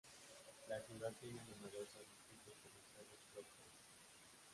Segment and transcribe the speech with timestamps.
[0.67, 3.77] La ciudad tiene numerosas distritos comerciales prósperos.